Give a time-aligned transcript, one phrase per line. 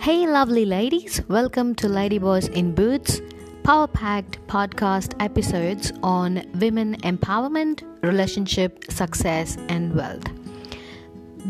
[0.00, 3.20] Hey, lovely ladies, welcome to Ladyboys in Boots,
[3.64, 10.24] power packed podcast episodes on women empowerment, relationship, success, and wealth.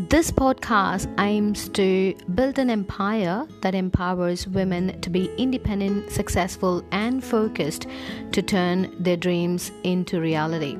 [0.09, 7.23] This podcast aims to build an empire that empowers women to be independent, successful, and
[7.23, 7.87] focused
[8.33, 10.77] to turn their dreams into reality.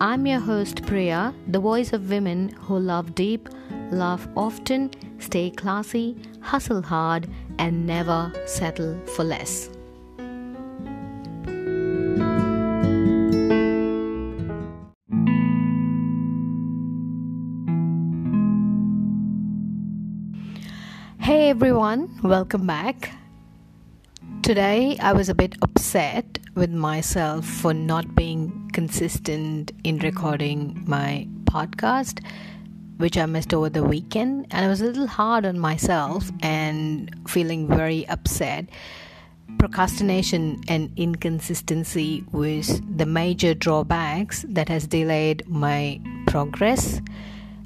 [0.00, 3.48] I'm your host, Priya, the voice of women who love deep,
[3.90, 4.90] love often,
[5.22, 9.70] stay classy, hustle hard, and never settle for less.
[21.20, 23.12] Hey everyone, welcome back.
[24.42, 31.28] Today I was a bit upset with myself for not being consistent in recording my
[31.44, 32.24] podcast
[32.98, 37.10] which I missed over the weekend, and I was a little hard on myself and
[37.28, 38.66] feeling very upset.
[39.58, 47.00] Procrastination and inconsistency was the major drawbacks that has delayed my progress,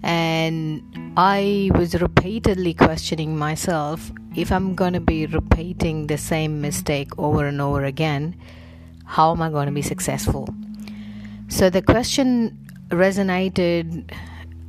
[0.02, 0.82] and
[1.16, 7.46] I was repeatedly questioning myself if I'm going to be repeating the same mistake over
[7.46, 8.36] and over again,
[9.06, 10.48] how am I going to be successful?
[11.48, 12.58] So the question
[12.90, 14.12] resonated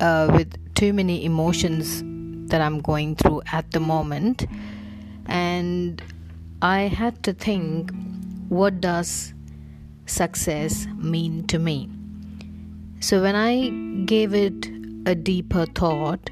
[0.00, 2.02] uh, with too many emotions
[2.50, 4.46] that I'm going through at the moment,
[5.26, 6.02] and
[6.62, 7.92] I had to think
[8.48, 9.34] what does
[10.06, 11.90] success mean to me?
[13.00, 13.68] So when I
[14.06, 14.68] gave it
[15.06, 16.30] a deeper thought,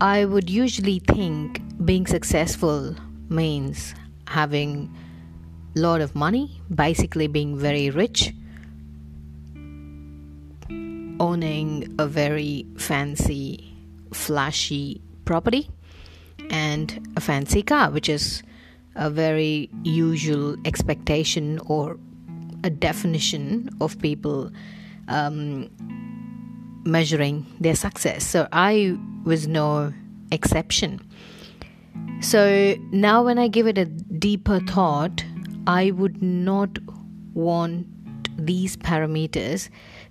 [0.00, 2.94] I would usually think being successful
[3.28, 3.94] means
[4.28, 4.94] having
[5.74, 8.32] a lot of money, basically being very rich
[11.20, 13.72] owning a very fancy,
[14.12, 15.70] flashy property
[16.50, 18.42] and a fancy car, which is
[18.94, 21.98] a very usual expectation or
[22.64, 24.50] a definition of people
[25.08, 25.68] um,
[26.84, 28.24] measuring their success.
[28.24, 29.92] So I was no
[30.32, 31.00] exception.
[32.20, 35.22] So now, when I give it a deeper thought,
[35.66, 36.78] I would not
[37.34, 37.86] want
[38.38, 39.68] these parameters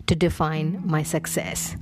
[0.07, 1.75] to define my success.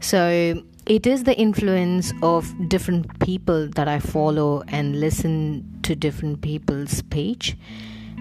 [0.00, 6.40] So it is the influence of different people that I follow and listen to different
[6.40, 7.56] people's speech.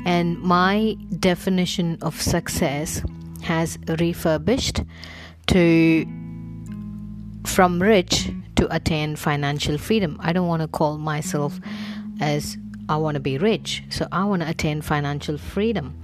[0.06, 3.02] And my definition of success
[3.44, 4.82] has refurbished
[5.48, 6.06] to
[7.46, 10.18] from rich to attain financial freedom.
[10.20, 11.60] I don't want to call myself
[12.20, 12.58] as
[12.90, 13.84] I want to be rich.
[13.90, 16.02] So I want to attain financial freedom.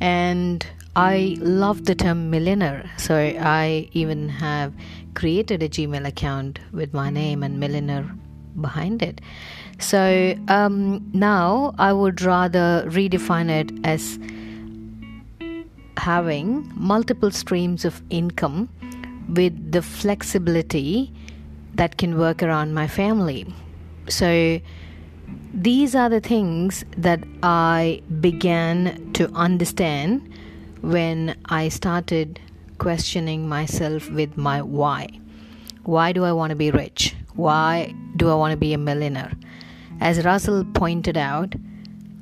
[0.00, 4.74] And I love the term millionaire, so I even have
[5.14, 8.14] created a Gmail account with my name and millionaire
[8.60, 9.22] behind it.
[9.78, 14.18] So um, now I would rather redefine it as
[15.96, 18.68] having multiple streams of income
[19.30, 21.10] with the flexibility
[21.74, 23.46] that can work around my family.
[24.08, 24.60] So
[25.54, 30.28] these are the things that I began to understand
[30.82, 32.40] when I started
[32.78, 35.08] questioning myself with my why.
[35.84, 37.14] Why do I want to be rich?
[37.34, 39.32] Why do I want to be a millionaire?
[40.00, 41.54] As Russell pointed out,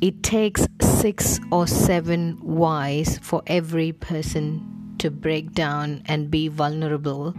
[0.01, 7.35] it takes six or seven whys for every person to break down and be vulnerable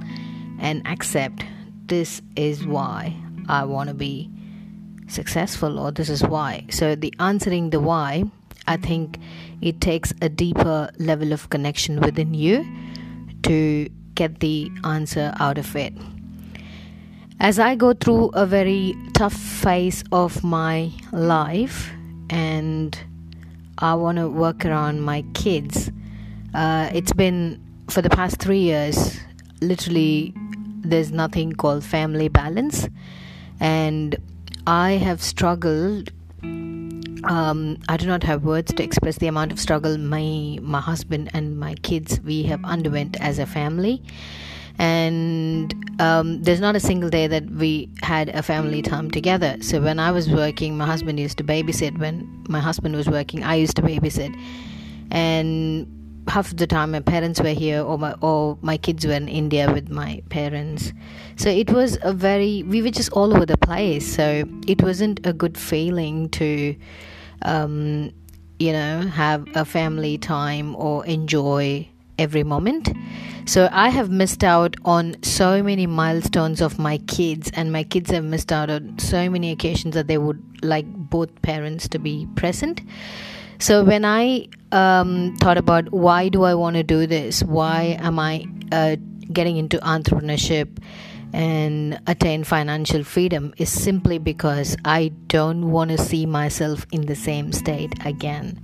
[0.59, 1.43] and accept
[1.85, 3.15] this is why
[3.47, 4.29] I want to be
[5.07, 6.65] successful or this is why.
[6.71, 8.23] So, the answering the why
[8.71, 9.19] I think
[9.61, 12.65] it takes a deeper level of connection within you
[13.43, 15.93] to get the answer out of it.
[17.41, 21.91] As I go through a very tough phase of my life
[22.29, 22.97] and
[23.79, 25.91] I want to work around my kids,
[26.53, 29.19] uh, it's been for the past three years,
[29.59, 30.34] literally,
[30.84, 32.87] there's nothing called family balance,
[33.59, 34.16] and
[34.66, 36.11] I have struggled
[37.26, 41.29] um, I do not have words to express the amount of struggle my my husband
[41.34, 44.02] and my kids we have underwent as a family.
[44.79, 49.58] And um, there's not a single day that we had a family time together.
[49.62, 51.97] So when i was working my husband used to babysit.
[52.00, 54.35] When my husband was working i used to babysit.
[55.12, 59.14] And half of the time my parents were here or my or my kids were
[59.14, 60.94] in India with my parents.
[61.35, 64.16] So it was a very we were just all over the place.
[64.16, 66.76] So it wasn't a good feeling to
[67.44, 68.12] um,
[68.59, 71.88] you know have a family time or enjoy
[72.20, 72.91] every moment.
[73.46, 78.12] So I have missed out on so many milestones of my kids, and my kids
[78.12, 82.28] have missed out on so many occasions that they would like both parents to be
[82.35, 82.82] present.
[83.59, 88.20] So when I um, thought about why do I want to do this, why am
[88.20, 88.96] I uh,
[89.32, 90.78] getting into entrepreneurship
[91.34, 97.16] and attain financial freedom, is simply because I don't want to see myself in the
[97.16, 98.62] same state again.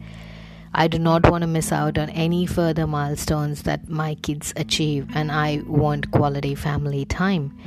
[0.74, 5.08] I do not want to miss out on any further milestones that my kids achieve,
[5.14, 7.58] and I want quality family time.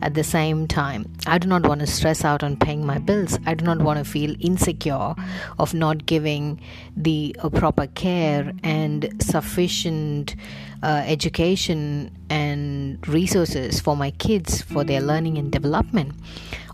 [0.00, 3.38] At the same time, I do not want to stress out on paying my bills.
[3.46, 5.14] I do not want to feel insecure
[5.58, 6.60] of not giving
[6.96, 10.34] the uh, proper care and sufficient
[10.82, 16.14] uh, education and resources for my kids for their learning and development.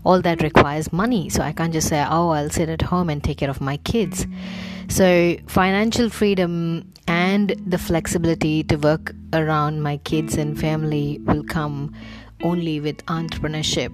[0.05, 3.23] All that requires money, so I can't just say, Oh, I'll sit at home and
[3.23, 4.25] take care of my kids.
[4.89, 11.93] So, financial freedom and the flexibility to work around my kids and family will come
[12.41, 13.93] only with entrepreneurship.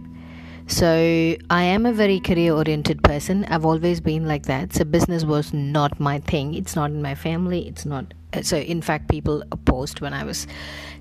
[0.67, 3.43] So, I am a very career oriented person.
[3.45, 4.73] I've always been like that.
[4.73, 6.53] So, business was not my thing.
[6.53, 7.67] It's not in my family.
[7.67, 8.13] It's not.
[8.41, 10.47] So, in fact, people opposed when I was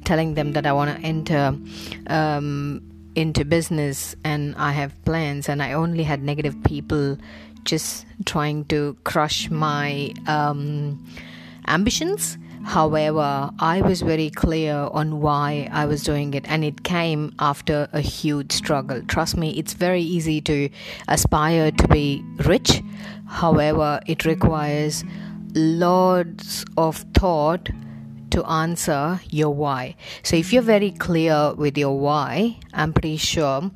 [0.05, 1.57] telling them that I want to enter
[2.09, 2.83] um,
[3.15, 7.19] into business and I have plans, and I only had negative people
[7.65, 11.05] just trying to crush my um,
[11.67, 12.39] ambitions.
[12.65, 17.89] However, I was very clear on why I was doing it, and it came after
[17.93, 19.03] a huge struggle.
[19.03, 20.71] Trust me, it's very easy to
[21.09, 22.83] aspire to be rich.
[23.27, 25.05] However, it requires
[25.55, 27.69] lots of thought
[28.35, 29.97] to answer your why.
[30.23, 33.71] So, if you're very clear with your why, I'm pretty sure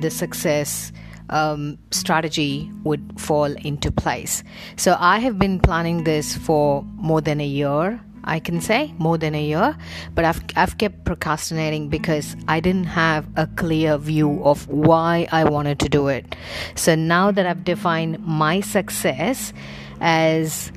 [0.00, 0.92] the success
[1.30, 4.42] um, strategy would fall into place.
[4.76, 8.00] So I have been planning this for more than a year.
[8.24, 9.76] I can say more than a year,
[10.14, 15.44] but I've, I've kept procrastinating because I didn't have a clear view of why I
[15.44, 16.36] wanted to do it.
[16.74, 19.54] So now that I've defined my success
[20.00, 20.70] as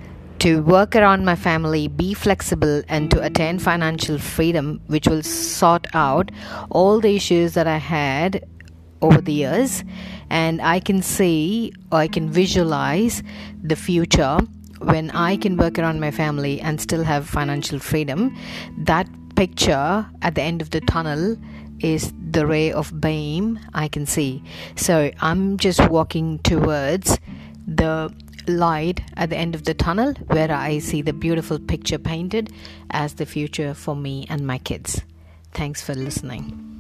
[0.44, 5.88] to work around my family, be flexible, and to attain financial freedom, which will sort
[5.94, 6.32] out
[6.70, 8.46] all the issues that I had
[9.02, 9.86] over the years
[10.30, 13.24] and I can see or I can visualize
[13.64, 14.40] the future
[14.80, 18.36] when I can work around my family and still have financial freedom.
[18.80, 19.08] That
[19.38, 21.38] picture at the end of the tunnel
[21.80, 24.44] is the ray of beam I can see.
[24.76, 27.18] So I'm just walking towards
[27.68, 28.14] the
[28.48, 32.52] light at the end of the tunnel where I see the beautiful picture painted
[32.92, 35.02] as the future for me and my kids.
[35.54, 36.74] Thanks for listening.